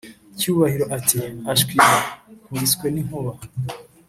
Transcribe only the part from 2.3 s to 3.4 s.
nkubiswe ninkuba"